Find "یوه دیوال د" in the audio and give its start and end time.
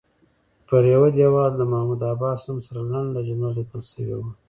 0.93-1.61